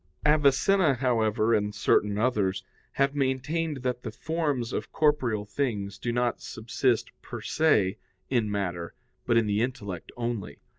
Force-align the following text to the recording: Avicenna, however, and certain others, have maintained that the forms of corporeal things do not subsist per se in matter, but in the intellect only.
Avicenna, 0.25 0.95
however, 0.95 1.53
and 1.53 1.75
certain 1.75 2.17
others, 2.17 2.63
have 2.93 3.13
maintained 3.13 3.83
that 3.83 4.01
the 4.01 4.09
forms 4.09 4.73
of 4.73 4.91
corporeal 4.91 5.45
things 5.45 5.99
do 5.99 6.11
not 6.11 6.41
subsist 6.41 7.11
per 7.21 7.39
se 7.39 7.99
in 8.27 8.49
matter, 8.49 8.95
but 9.27 9.37
in 9.37 9.45
the 9.45 9.61
intellect 9.61 10.11
only. 10.17 10.57